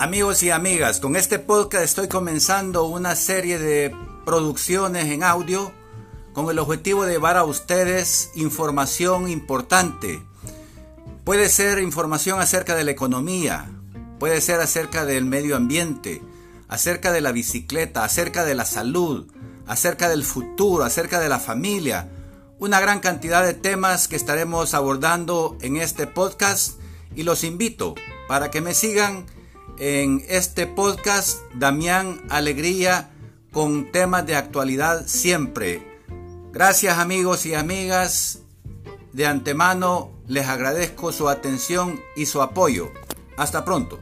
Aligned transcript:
Amigos 0.00 0.42
y 0.42 0.48
amigas, 0.48 0.98
con 0.98 1.14
este 1.14 1.38
podcast 1.38 1.84
estoy 1.84 2.08
comenzando 2.08 2.84
una 2.86 3.14
serie 3.14 3.58
de 3.58 3.94
producciones 4.24 5.08
en 5.08 5.22
audio 5.22 5.72
con 6.32 6.48
el 6.48 6.58
objetivo 6.58 7.04
de 7.04 7.12
llevar 7.12 7.36
a 7.36 7.44
ustedes 7.44 8.30
información 8.34 9.28
importante. 9.28 10.22
Puede 11.22 11.50
ser 11.50 11.80
información 11.80 12.40
acerca 12.40 12.74
de 12.74 12.84
la 12.84 12.92
economía, 12.92 13.70
puede 14.18 14.40
ser 14.40 14.60
acerca 14.60 15.04
del 15.04 15.26
medio 15.26 15.54
ambiente, 15.54 16.22
acerca 16.66 17.12
de 17.12 17.20
la 17.20 17.32
bicicleta, 17.32 18.02
acerca 18.02 18.46
de 18.46 18.54
la 18.54 18.64
salud, 18.64 19.30
acerca 19.66 20.08
del 20.08 20.24
futuro, 20.24 20.82
acerca 20.82 21.20
de 21.20 21.28
la 21.28 21.38
familia. 21.38 22.08
Una 22.58 22.80
gran 22.80 23.00
cantidad 23.00 23.44
de 23.44 23.52
temas 23.52 24.08
que 24.08 24.16
estaremos 24.16 24.72
abordando 24.72 25.58
en 25.60 25.76
este 25.76 26.06
podcast 26.06 26.80
y 27.14 27.22
los 27.22 27.44
invito 27.44 27.96
para 28.28 28.50
que 28.50 28.62
me 28.62 28.72
sigan 28.72 29.26
en 29.80 30.22
este 30.28 30.66
podcast 30.66 31.40
Damián 31.54 32.20
Alegría 32.28 33.10
con 33.50 33.90
temas 33.90 34.26
de 34.26 34.36
actualidad 34.36 35.06
siempre. 35.06 35.82
Gracias 36.52 36.98
amigos 36.98 37.46
y 37.46 37.54
amigas. 37.54 38.40
De 39.14 39.26
antemano 39.26 40.10
les 40.28 40.46
agradezco 40.46 41.12
su 41.12 41.30
atención 41.30 41.98
y 42.14 42.26
su 42.26 42.42
apoyo. 42.42 42.92
Hasta 43.38 43.64
pronto. 43.64 43.98